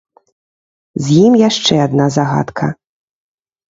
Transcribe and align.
З 1.05 1.19
ім 1.27 1.33
яшчэ 1.43 1.73
адна 1.87 2.05
загадка. 2.19 2.75